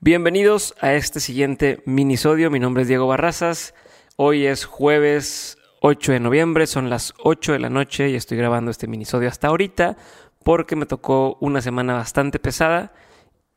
[0.00, 2.52] Bienvenidos a este siguiente minisodio.
[2.52, 3.74] Mi nombre es Diego Barrazas.
[4.14, 8.70] Hoy es jueves 8 de noviembre, son las 8 de la noche y estoy grabando
[8.70, 9.96] este minisodio hasta ahorita
[10.44, 12.92] porque me tocó una semana bastante pesada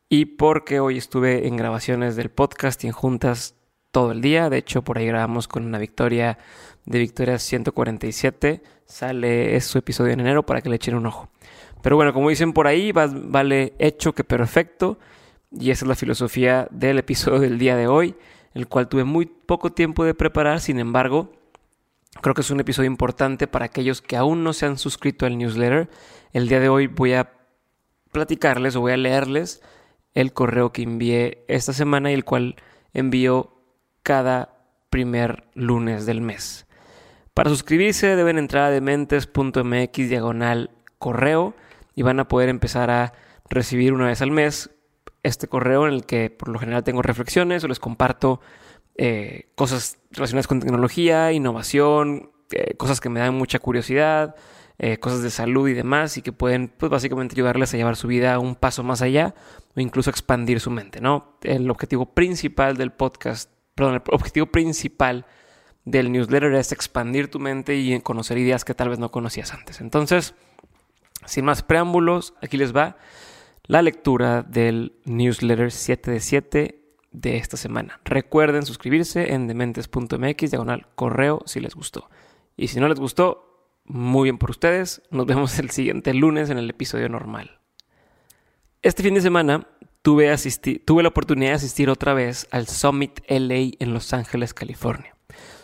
[0.10, 3.54] y porque hoy estuve en grabaciones del podcast y en juntas
[3.92, 4.50] todo el día.
[4.50, 6.40] De hecho, por ahí grabamos con una victoria
[6.86, 8.64] de Victoria 147.
[8.86, 11.30] Sale su episodio en enero para que le echen un ojo.
[11.84, 14.98] Pero bueno, como dicen por ahí, vale hecho que perfecto.
[15.52, 18.16] Y esa es la filosofía del episodio del día de hoy,
[18.54, 21.34] el cual tuve muy poco tiempo de preparar, sin embargo,
[22.22, 25.38] creo que es un episodio importante para aquellos que aún no se han suscrito al
[25.38, 25.90] newsletter.
[26.32, 27.34] El día de hoy voy a
[28.12, 29.62] platicarles o voy a leerles
[30.14, 32.56] el correo que envié esta semana y el cual
[32.94, 33.54] envío
[34.04, 34.58] cada
[34.90, 36.66] primer lunes del mes.
[37.34, 41.56] Para suscribirse deben entrar a dementes.mx diagonal correo
[41.96, 43.14] y van a poder empezar a
[43.50, 44.70] recibir una vez al mes
[45.24, 48.42] este correo en el que por lo general tengo reflexiones o les comparto
[48.96, 54.36] eh, cosas relacionadas con tecnología, innovación, eh, cosas que me dan mucha curiosidad,
[54.80, 58.08] eh, cosas de salud y demás y que pueden pues básicamente ayudarles a llevar su
[58.08, 59.36] vida un paso más allá
[59.76, 61.38] o incluso expandir su mente, ¿no?
[61.44, 65.26] El objetivo principal del podcast, perdón, el objetivo principal
[65.86, 69.82] del newsletter es expandir tu mente y conocer ideas que tal vez no conocías antes.
[69.82, 70.36] Entonces,
[71.26, 72.98] sin más preámbulos, aquí les va
[73.66, 76.82] la lectura del newsletter 7 de 7
[77.12, 78.00] de esta semana.
[78.06, 82.10] Recuerden suscribirse en dementes.mx, diagonal correo, si les gustó.
[82.56, 83.52] Y si no les gustó,
[83.86, 85.02] muy bien por ustedes.
[85.12, 87.60] Nos vemos el siguiente lunes en el episodio normal.
[88.82, 89.68] Este fin de semana
[90.02, 90.34] tuve,
[90.86, 95.16] tuve la oportunidad de asistir otra vez al Summit LA en Los Ángeles, California.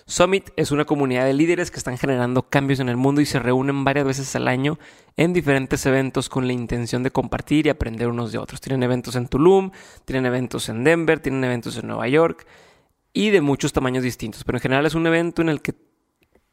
[0.10, 3.40] Summit es una comunidad de líderes que están generando cambios en el mundo y se
[3.40, 4.80] reúnen varias veces al año
[5.18, 8.62] en diferentes eventos con la intención de compartir y aprender unos de otros.
[8.62, 9.72] Tienen eventos en Tulum,
[10.06, 12.48] tienen eventos en Denver, tienen eventos en Nueva York
[13.12, 14.46] y de muchos tamaños distintos.
[14.46, 15.76] Pero en general es un evento en el que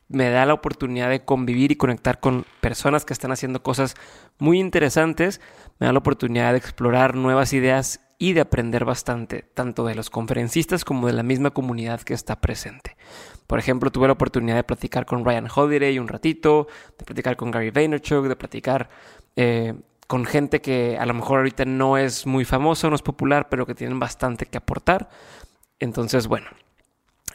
[0.09, 3.95] me da la oportunidad de convivir y conectar con personas que están haciendo cosas
[4.39, 5.41] muy interesantes,
[5.79, 10.09] me da la oportunidad de explorar nuevas ideas y de aprender bastante, tanto de los
[10.09, 12.97] conferencistas como de la misma comunidad que está presente.
[13.47, 16.67] Por ejemplo, tuve la oportunidad de platicar con Ryan Holiday un ratito,
[16.99, 18.89] de platicar con Gary Vaynerchuk, de platicar
[19.37, 19.75] eh,
[20.07, 23.67] con gente que a lo mejor ahorita no es muy famosa, no es popular, pero
[23.67, 25.11] que tienen bastante que aportar.
[25.79, 26.47] Entonces, bueno,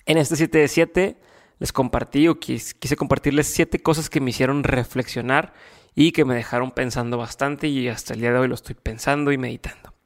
[0.08, 1.18] en este 7 de 7
[1.60, 5.54] les compartí o quise compartirles 7 cosas que me hicieron reflexionar
[5.94, 9.32] y que me dejaron pensando bastante y hasta el día de hoy lo estoy pensando
[9.32, 9.99] y meditando.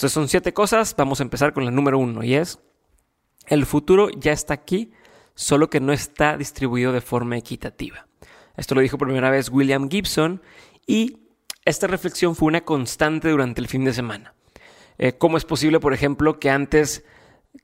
[0.00, 2.58] Entonces son siete cosas, vamos a empezar con la número uno y es,
[3.48, 4.92] el futuro ya está aquí,
[5.34, 8.06] solo que no está distribuido de forma equitativa.
[8.56, 10.40] Esto lo dijo por primera vez William Gibson
[10.86, 11.18] y
[11.66, 14.32] esta reflexión fue una constante durante el fin de semana.
[14.96, 17.04] Eh, ¿Cómo es posible, por ejemplo, que antes,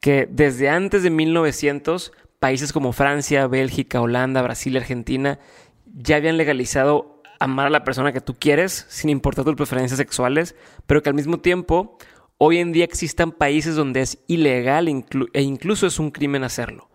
[0.03, 5.39] que desde antes de 1900, países como Francia, Bélgica, Holanda, Brasil Argentina
[5.87, 10.55] ya habían legalizado amar a la persona que tú quieres, sin importar tus preferencias sexuales,
[10.87, 11.97] pero que al mismo tiempo
[12.39, 16.89] hoy en día existan países donde es ilegal e incluso es un crimen hacerlo.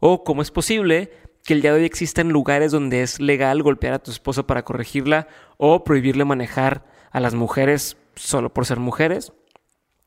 [0.00, 1.10] O cómo es posible
[1.44, 4.64] que el día de hoy existan lugares donde es legal golpear a tu esposa para
[4.64, 9.32] corregirla o prohibirle manejar a las mujeres solo por ser mujeres.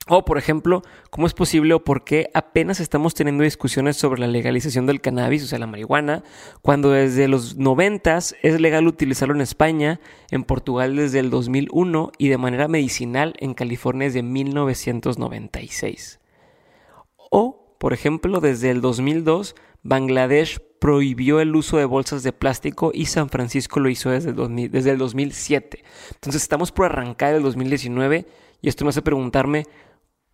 [0.09, 4.28] O, por ejemplo, cómo es posible o por qué apenas estamos teniendo discusiones sobre la
[4.28, 6.23] legalización del cannabis, o sea, la marihuana,
[6.62, 10.00] cuando desde los 90 es legal utilizarlo en España,
[10.31, 16.19] en Portugal desde el 2001 y de manera medicinal en California desde 1996.
[17.29, 23.07] O, por ejemplo, desde el 2002, Bangladesh prohibió el uso de bolsas de plástico y
[23.07, 25.84] San Francisco lo hizo desde el, desde el 2007.
[26.13, 28.25] Entonces estamos por arrancar el 2019
[28.62, 29.66] y esto me hace preguntarme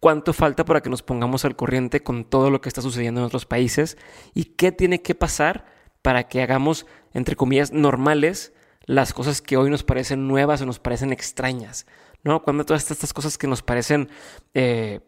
[0.03, 3.25] cuánto falta para que nos pongamos al corriente con todo lo que está sucediendo en
[3.25, 3.97] otros países
[4.33, 5.63] y qué tiene que pasar
[6.01, 8.51] para que hagamos, entre comillas, normales
[8.85, 11.87] las cosas que hoy nos parecen nuevas o nos parecen extrañas,
[12.21, 12.43] ¿no?
[12.43, 14.09] Cuando todas estas cosas que nos parecen,
[14.53, 14.99] eh,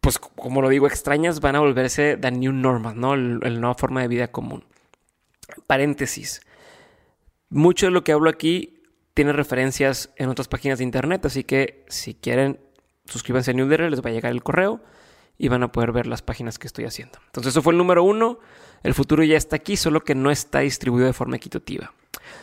[0.00, 3.14] pues como lo digo, extrañas, van a volverse the new normal, ¿no?
[3.14, 4.64] La nueva forma de vida común.
[5.68, 6.40] Paréntesis.
[7.50, 8.82] Mucho de lo que hablo aquí
[9.14, 12.66] tiene referencias en otras páginas de internet, así que si quieren
[13.08, 14.80] suscríbanse a newsletter, les va a llegar el correo
[15.38, 17.18] y van a poder ver las páginas que estoy haciendo.
[17.26, 18.38] Entonces, eso fue el número uno.
[18.82, 21.92] El futuro ya está aquí, solo que no está distribuido de forma equitativa.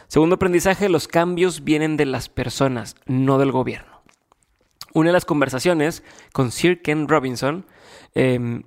[0.08, 4.02] Segundo aprendizaje, los cambios vienen de las personas, no del gobierno.
[4.94, 7.66] Una de las conversaciones con Sir Ken Robinson
[8.16, 8.64] eh,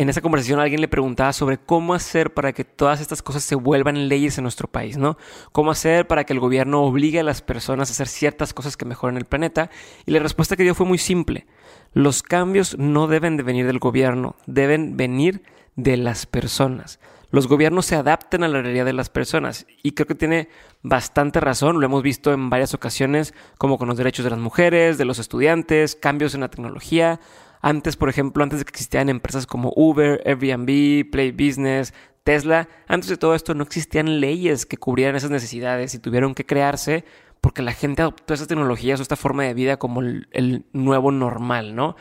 [0.00, 3.54] en esa conversación alguien le preguntaba sobre cómo hacer para que todas estas cosas se
[3.54, 5.18] vuelvan leyes en nuestro país, ¿no?
[5.52, 8.86] Cómo hacer para que el gobierno obligue a las personas a hacer ciertas cosas que
[8.86, 9.68] mejoren el planeta.
[10.06, 11.46] Y la respuesta que dio fue muy simple.
[11.92, 15.42] Los cambios no deben de venir del gobierno, deben venir
[15.76, 16.98] de las personas.
[17.30, 20.48] Los gobiernos se adaptan a la realidad de las personas y creo que tiene
[20.82, 24.96] bastante razón, lo hemos visto en varias ocasiones, como con los derechos de las mujeres,
[24.96, 27.20] de los estudiantes, cambios en la tecnología.
[27.60, 31.92] Antes, por ejemplo, antes de que existieran empresas como Uber, Airbnb, Play Business,
[32.24, 36.46] Tesla, antes de todo esto no existían leyes que cubrieran esas necesidades y tuvieron que
[36.46, 37.04] crearse
[37.40, 41.74] porque la gente adoptó esas tecnologías o esta forma de vida como el, nuevo normal,
[41.74, 41.96] ¿no?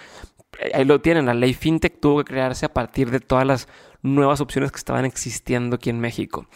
[0.74, 3.68] Ahí lo tienen, la ley FinTech tuvo que crearse a partir de todas las
[4.02, 6.48] nuevas opciones que estaban existiendo aquí en México.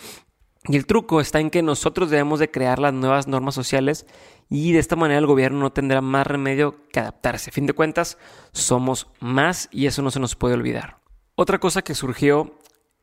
[0.65, 4.05] Y el truco está en que nosotros debemos de crear las nuevas normas sociales
[4.49, 7.49] y de esta manera el gobierno no tendrá más remedio que adaptarse.
[7.49, 8.17] A fin de cuentas,
[8.53, 10.99] somos más y eso no se nos puede olvidar.
[11.35, 12.59] Otra cosa que surgió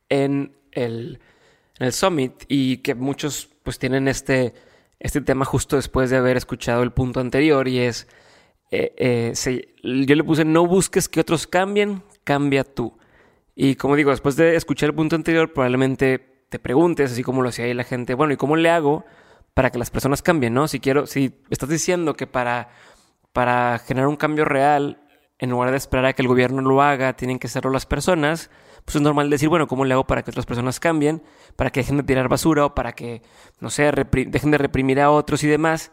[0.09, 1.21] en el,
[1.79, 4.55] en el Summit y que muchos pues tienen este,
[4.99, 8.09] este tema justo después de haber escuchado el punto anterior y es,
[8.71, 12.97] eh, eh, yo le puse no busques que otros cambien, cambia tú.
[13.55, 17.49] Y como digo, después de escuchar el punto anterior probablemente te preguntes, así como lo
[17.49, 19.05] hacía ahí la gente, bueno, ¿y cómo le hago
[19.55, 20.69] para que las personas cambien, no?
[20.69, 22.69] Si quiero, si estás diciendo que para,
[23.33, 25.01] para generar un cambio real,
[25.39, 28.51] en lugar de esperar a que el gobierno lo haga, tienen que hacerlo las personas,
[28.85, 31.23] pues es normal decir, bueno, ¿cómo le hago para que otras personas cambien?
[31.57, 33.23] Para que dejen de tirar basura o para que,
[33.61, 35.93] no sé, dejen de reprimir a otros y demás.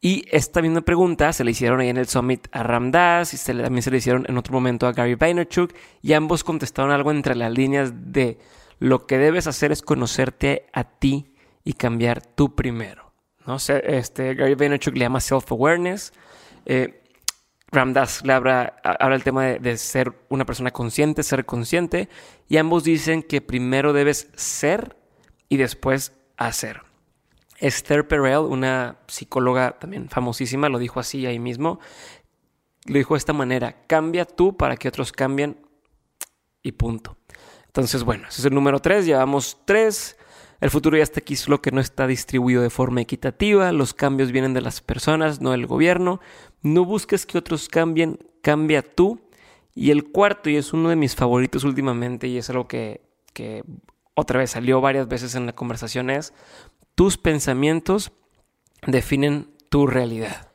[0.00, 3.54] Y esta misma pregunta se le hicieron ahí en el Summit a Ramdas y se
[3.54, 7.10] le, también se le hicieron en otro momento a Gary Vaynerchuk y ambos contestaron algo
[7.10, 8.38] entre las líneas de
[8.78, 11.34] lo que debes hacer es conocerte a ti
[11.64, 13.12] y cambiar tú primero.
[13.46, 13.56] ¿no?
[13.56, 16.12] Este, Gary Vaynerchuk le llama self-awareness.
[16.66, 17.00] Eh,
[17.74, 22.08] Ramdas le habla, el tema de, ser una persona consciente, ser consciente,
[22.48, 24.96] y ambos dicen que primero debes ser
[25.48, 26.82] y después hacer.
[27.58, 31.80] Esther Perel, una psicóloga también famosísima, lo dijo así ahí mismo,
[32.86, 35.58] lo dijo de esta manera, cambia tú para que otros cambien
[36.62, 37.16] y punto.
[37.74, 40.16] Entonces, bueno, ese es el número tres, llevamos tres.
[40.60, 43.72] El futuro ya está aquí, solo que no está distribuido de forma equitativa.
[43.72, 46.20] Los cambios vienen de las personas, no del gobierno.
[46.62, 49.20] No busques que otros cambien, cambia tú.
[49.74, 53.64] Y el cuarto, y es uno de mis favoritos últimamente, y es algo que, que
[54.14, 56.32] otra vez salió varias veces en la conversación, es
[56.94, 58.12] tus pensamientos
[58.86, 60.52] definen tu realidad.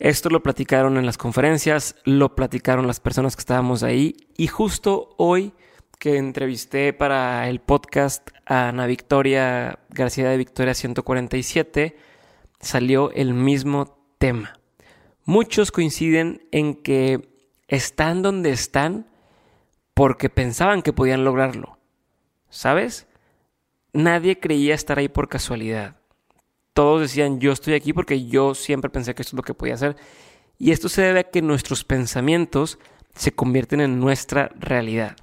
[0.00, 5.14] Esto lo platicaron en las conferencias, lo platicaron las personas que estábamos ahí, y justo
[5.18, 5.54] hoy
[5.98, 11.96] que entrevisté para el podcast a Ana Victoria García de Victoria 147,
[12.60, 14.58] salió el mismo tema.
[15.24, 17.28] Muchos coinciden en que
[17.68, 19.06] están donde están
[19.94, 21.78] porque pensaban que podían lograrlo.
[22.50, 23.06] ¿Sabes?
[23.92, 25.96] Nadie creía estar ahí por casualidad.
[26.74, 29.74] Todos decían, yo estoy aquí porque yo siempre pensé que esto es lo que podía
[29.74, 29.96] hacer.
[30.58, 32.78] Y esto se debe a que nuestros pensamientos
[33.14, 35.16] se convierten en nuestra realidad.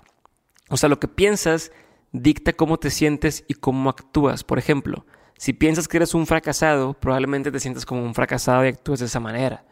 [0.70, 1.72] O sea, lo que piensas
[2.12, 4.44] dicta cómo te sientes y cómo actúas.
[4.44, 5.06] Por ejemplo,
[5.38, 9.08] si piensas que eres un fracasado, probablemente te sientas como un fracasado y actúes de
[9.08, 9.66] esa manera.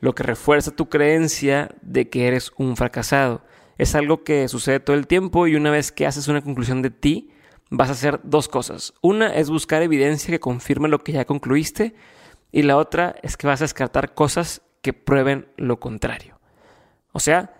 [0.00, 3.42] Lo que refuerza tu creencia de que eres un fracasado.
[3.78, 6.90] Es algo que sucede todo el tiempo y una vez que haces una conclusión de
[6.90, 7.30] ti,
[7.70, 8.94] vas a hacer dos cosas.
[9.00, 11.94] Una es buscar evidencia que confirme lo que ya concluiste
[12.52, 16.38] y la otra es que vas a descartar cosas que prueben lo contrario.
[17.12, 17.54] O sea,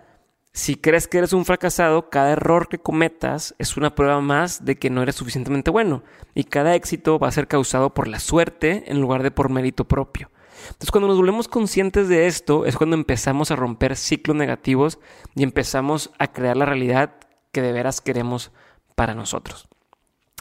[0.57, 4.75] si crees que eres un fracasado, cada error que cometas es una prueba más de
[4.75, 6.01] que no eres suficientemente bueno.
[6.33, 9.87] Y cada éxito va a ser causado por la suerte en lugar de por mérito
[9.87, 10.31] propio.
[10.61, 14.97] Entonces, cuando nos volvemos conscientes de esto, es cuando empezamos a romper ciclos negativos
[15.35, 17.13] y empezamos a crear la realidad
[17.51, 18.51] que de veras queremos
[18.95, 19.67] para nosotros.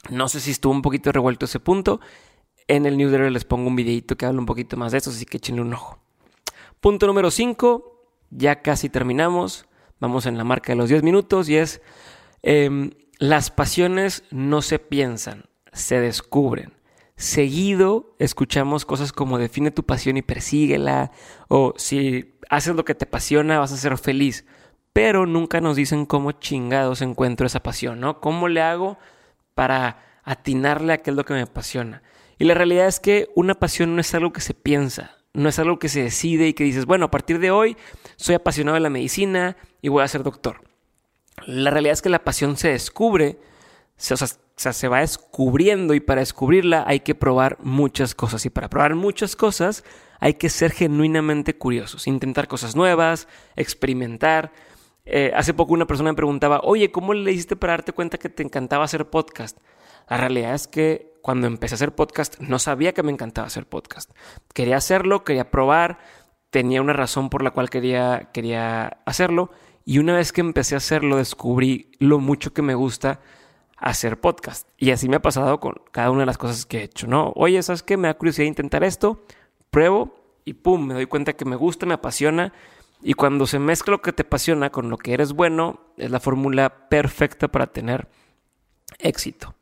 [0.09, 2.01] No sé si estuvo un poquito revuelto ese punto.
[2.69, 5.27] En el newsletter les pongo un videito que habla un poquito más de eso, así
[5.27, 5.99] que échenle un ojo.
[6.81, 9.67] Punto número 5, ya casi terminamos
[10.01, 11.81] vamos en la marca de los 10 minutos y es,
[12.43, 16.75] em, las pasiones no se piensan, se descubren.
[17.17, 21.13] Seguido escuchamos cosas como define tu pasión y persíguela,
[21.49, 24.45] o si haces lo que te apasiona vas a ser feliz,
[24.93, 28.21] pero nunca nos dicen cómo chingados encuentro esa pasión, ¿no?
[28.21, 28.99] ¿Cómo le hago
[29.55, 32.03] para atinarle a qué es lo que me apasiona?
[32.39, 35.59] Y la realidad es que una pasión no es algo que se piensa, no es
[35.59, 37.77] algo que se decide y que dices, bueno, a partir de hoy
[38.17, 40.63] soy apasionado de la medicina y voy a ser doctor.
[41.45, 43.39] La realidad es que la pasión se descubre,
[43.97, 48.47] se, se va descubriendo y para descubrirla hay que probar muchas cosas.
[48.47, 49.85] Y para probar muchas cosas
[50.19, 54.53] hay que ser genuinamente curiosos, intentar cosas nuevas, experimentar.
[55.05, 58.31] Eh, hace poco una persona me preguntaba, oye, ¿cómo le hiciste para darte cuenta que
[58.31, 59.59] te encantaba hacer podcast?
[60.09, 63.67] La realidad es que cuando empecé a hacer podcast no sabía que me encantaba hacer
[63.67, 64.13] podcast.
[64.55, 65.99] Quería hacerlo, quería probar,
[66.51, 69.51] tenía una razón por la cual quería, quería hacerlo.
[69.85, 73.19] Y una vez que empecé a hacerlo, descubrí lo mucho que me gusta
[73.77, 74.69] hacer podcast.
[74.77, 77.33] Y así me ha pasado con cada una de las cosas que he hecho, ¿no?
[77.35, 77.97] Oye, ¿sabes qué?
[77.97, 79.25] Me da curiosidad intentar esto,
[79.71, 80.15] pruebo
[80.45, 82.53] y pum, me doy cuenta que me gusta, me apasiona.
[83.03, 86.21] Y cuando se mezcla lo que te apasiona con lo que eres bueno, es la
[86.21, 88.07] fórmula perfecta para tener
[89.01, 89.57] éxito,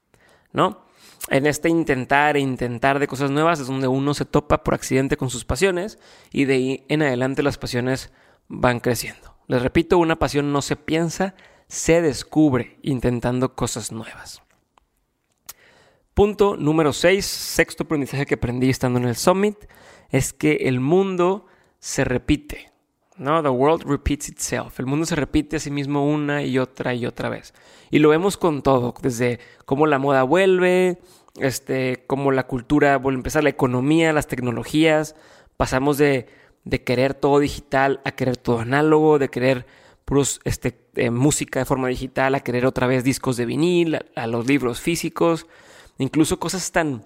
[0.52, 0.84] ¿no?
[1.28, 5.16] En este intentar e intentar de cosas nuevas es donde uno se topa por accidente
[5.16, 5.98] con sus pasiones
[6.32, 8.12] y de ahí en adelante las pasiones
[8.48, 9.36] van creciendo.
[9.46, 11.34] Les repito, una pasión no se piensa,
[11.66, 14.42] se descubre intentando cosas nuevas.
[16.14, 19.56] Punto número 6, sexto aprendizaje que aprendí estando en el Summit,
[20.10, 21.46] es que el mundo
[21.80, 22.73] se repite.
[23.16, 23.42] ¿No?
[23.42, 24.78] The world repeats itself.
[24.80, 27.54] El mundo se repite a sí mismo una y otra y otra vez.
[27.90, 30.98] Y lo vemos con todo, desde cómo la moda vuelve,
[31.38, 35.14] este, cómo la cultura vuelve a empezar, la economía, las tecnologías.
[35.56, 36.26] Pasamos de,
[36.64, 39.66] de querer todo digital a querer todo análogo, de querer
[40.04, 44.26] puros, este, eh, música de forma digital a querer otra vez discos de vinil, a,
[44.26, 45.46] los libros físicos,
[45.98, 47.04] incluso cosas tan,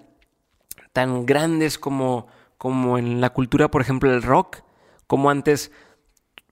[0.93, 4.57] tan grandes como, como en la cultura, por ejemplo, el rock,
[5.07, 5.71] como antes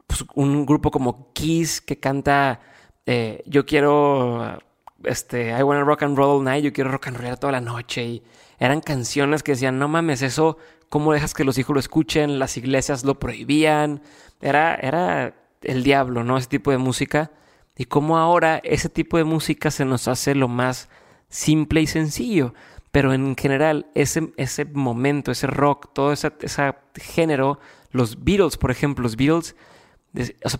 [0.07, 2.61] pues, un grupo como Kiss que canta
[3.05, 4.59] eh, yo quiero
[5.03, 7.61] este I wanna rock and roll all night, yo quiero rock and roll toda la
[7.61, 8.23] noche y
[8.59, 10.57] eran canciones que decían, "No mames, eso
[10.89, 12.39] cómo dejas que los hijos lo escuchen?
[12.39, 14.01] Las iglesias lo prohibían."
[14.41, 16.37] Era era el diablo, ¿no?
[16.37, 17.31] Ese tipo de música
[17.77, 20.89] y cómo ahora ese tipo de música se nos hace lo más
[21.29, 22.53] simple y sencillo.
[22.91, 27.59] Pero en general, ese, ese momento, ese rock, todo ese, ese género,
[27.91, 29.55] los Beatles, por ejemplo, los Beatles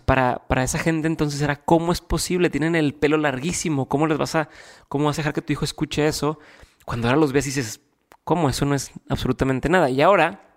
[0.06, 4.18] para, para, esa gente entonces era cómo es posible, tienen el pelo larguísimo, cómo les
[4.18, 4.50] vas a,
[4.88, 6.39] cómo vas a dejar que tu hijo escuche eso,
[6.86, 7.82] cuando ahora los ves y dices,
[8.24, 8.50] ¿cómo?
[8.50, 9.89] Eso no es absolutamente nada.
[9.89, 10.48] Y ahora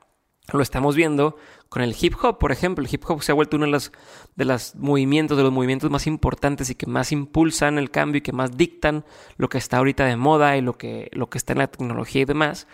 [0.53, 1.37] lo estamos viendo
[1.69, 2.85] con el hip hop, por ejemplo.
[2.85, 3.93] El hip hop se ha vuelto uno de los,
[4.35, 8.23] de los movimientos, de los movimientos más importantes y que más impulsan el cambio y
[8.23, 9.05] que más dictan
[9.37, 12.23] lo que está ahorita de moda y lo que, lo que está en la tecnología
[12.23, 12.67] y demás.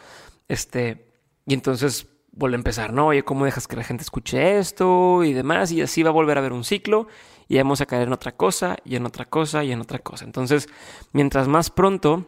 [0.48, 1.12] Este,
[1.46, 3.08] y entonces vuelve a empezar, ¿no?
[3.08, 5.72] Oye, ¿cómo dejas que la gente escuche esto y demás?
[5.72, 7.08] Y así va a volver a haber un ciclo
[7.48, 10.24] y vamos a caer en otra cosa y en otra cosa y en otra cosa.
[10.24, 10.68] Entonces,
[11.12, 12.26] mientras más pronto,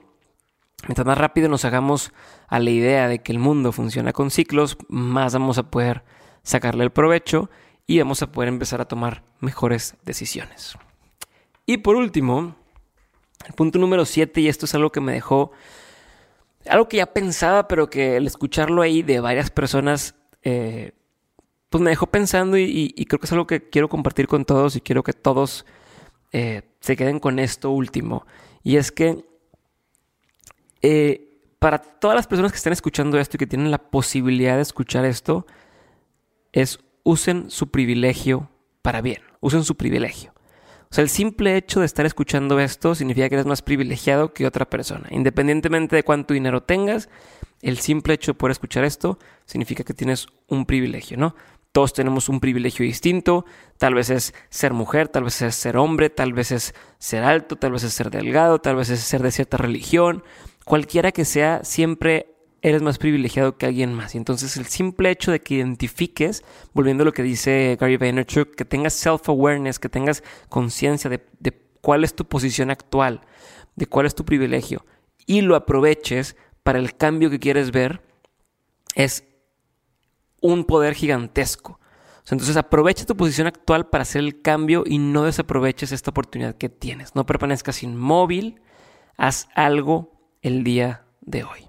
[0.87, 2.13] mientras más rápido nos hagamos
[2.49, 6.05] a la idea de que el mundo funciona con ciclos, más vamos a poder
[6.43, 7.51] sacarle el provecho
[7.87, 10.77] y vamos a poder empezar a tomar mejores decisiones.
[11.67, 12.57] Y por último,
[13.47, 15.53] el punto número 7, y esto es algo que me dejó
[16.67, 20.93] algo que ya pensaba, pero que el escucharlo ahí de varias personas, eh,
[21.71, 24.81] pues me dejó pensando y, creo que es algo que quiero compartir con todos y
[24.81, 25.67] quiero que todos
[26.33, 28.27] eh, se queden con esto último.
[28.63, 29.25] Y es que
[30.83, 34.63] eh, para todas las personas que están escuchando esto y que tienen la posibilidad de
[34.63, 35.47] escuchar esto,
[36.53, 38.51] es usen su privilegio
[38.83, 40.33] para bien, usen su privilegio.
[40.91, 44.47] O sea, el simple hecho de estar escuchando esto significa que eres más privilegiado que
[44.47, 45.07] otra persona.
[45.11, 47.09] Independientemente de cuánto dinero tengas,
[47.61, 51.35] el simple hecho de poder escuchar esto significa que tienes un privilegio, ¿no?
[51.73, 53.45] Todos tenemos un privilegio distinto,
[53.77, 57.57] tal vez es ser mujer, tal vez es ser hombre, tal vez es ser alto,
[57.57, 60.25] tal vez es ser delgado, tal vez es ser de cierta religión,
[60.65, 64.15] cualquiera que sea, siempre eres más privilegiado que alguien más.
[64.15, 68.55] Y entonces el simple hecho de que identifiques, volviendo a lo que dice Gary Vaynerchuk,
[68.55, 73.23] que tengas self-awareness, que tengas conciencia de, de cuál es tu posición actual,
[73.77, 74.85] de cuál es tu privilegio,
[75.27, 78.03] y lo aproveches para el cambio que quieres ver,
[78.95, 79.25] es
[80.41, 81.79] un poder gigantesco.
[82.31, 86.69] Entonces aprovecha tu posición actual para hacer el cambio y no desaproveches esta oportunidad que
[86.69, 87.15] tienes.
[87.15, 88.61] No permanezcas inmóvil,
[89.17, 90.13] haz algo
[90.43, 91.68] el día de hoy.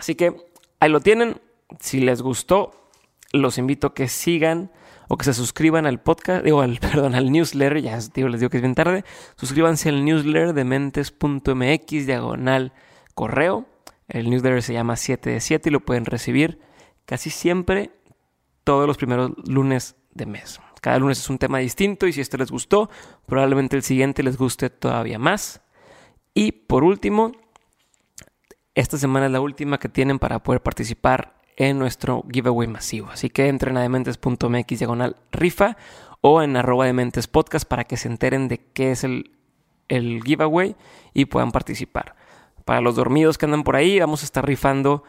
[0.00, 0.34] Así que
[0.80, 1.42] ahí lo tienen.
[1.78, 2.88] Si les gustó,
[3.32, 4.72] los invito a que sigan
[5.08, 8.56] o que se suscriban al podcast, digo, al, perdón, al newsletter, ya les digo que
[8.56, 9.04] es bien tarde,
[9.36, 12.72] suscríbanse al newsletter de mentes.mx, diagonal
[13.14, 13.66] correo.
[14.08, 16.60] El newsletter se llama 7 de 7 y lo pueden recibir
[17.04, 17.90] casi siempre
[18.64, 20.60] todos los primeros lunes de mes.
[20.80, 22.88] Cada lunes es un tema distinto y si este les gustó,
[23.26, 25.60] probablemente el siguiente les guste todavía más.
[26.32, 27.32] Y por último,
[28.74, 33.10] esta semana es la última que tienen para poder participar en nuestro giveaway masivo.
[33.10, 35.76] Así que entren a dementes.mx diagonal rifa
[36.20, 39.32] o en arroba dementes podcast para que se enteren de qué es el,
[39.88, 40.76] el giveaway
[41.12, 42.14] y puedan participar.
[42.64, 45.02] Para los dormidos que andan por ahí, vamos a estar rifando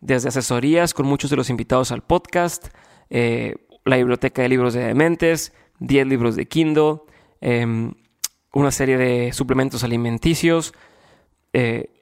[0.00, 2.68] desde asesorías con muchos de los invitados al podcast,
[3.10, 7.00] eh, la biblioteca de libros de Dementes, 10 libros de Kindle,
[7.40, 7.94] em,
[8.52, 10.74] una serie de suplementos alimenticios,
[11.52, 11.97] eh,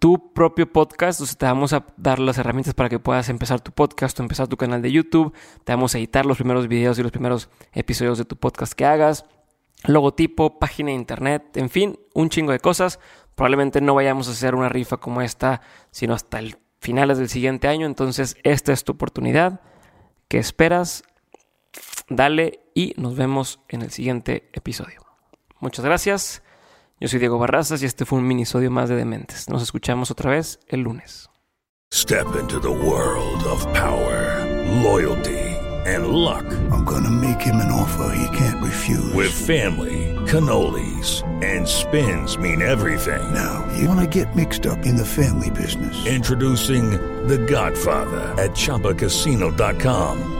[0.00, 1.20] tu propio podcast.
[1.20, 4.22] O sea, te vamos a dar las herramientas para que puedas empezar tu podcast o
[4.24, 5.32] empezar tu canal de YouTube.
[5.62, 8.86] Te vamos a editar los primeros videos y los primeros episodios de tu podcast que
[8.86, 9.26] hagas.
[9.84, 12.98] Logotipo, página de internet, en fin, un chingo de cosas.
[13.34, 17.68] Probablemente no vayamos a hacer una rifa como esta, sino hasta el finales del siguiente
[17.68, 17.86] año.
[17.86, 19.60] Entonces, esta es tu oportunidad.
[20.28, 21.04] ¿Qué esperas?
[22.08, 25.00] Dale y nos vemos en el siguiente episodio.
[25.60, 26.42] Muchas gracias.
[27.00, 29.48] Yo soy Diego Barrazas y este fue un minisodio más de Dementes.
[29.48, 31.30] Nos escuchamos otra vez el lunes.
[31.92, 34.44] Step into the world of power,
[34.82, 36.44] loyalty, and luck.
[36.70, 39.14] I'm gonna make him an offer he can't refuse.
[39.14, 43.32] With family, cannolis, and spins mean everything.
[43.32, 46.06] Now, you wanna get mixed up in the family business.
[46.06, 46.90] Introducing
[47.28, 50.39] The Godfather at ChumbaCasino.com.